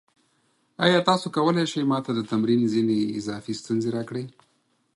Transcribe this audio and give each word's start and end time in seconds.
ایا 0.83 0.99
تاسو 1.09 1.25
کولی 1.35 1.65
شئ 1.71 1.83
ما 1.89 1.97
ته 2.05 2.11
د 2.15 2.19
تمرین 2.31 2.61
ځینې 2.73 2.97
اضافي 3.19 3.53
ستونزې 3.61 3.89
راکړئ؟ 3.97 4.25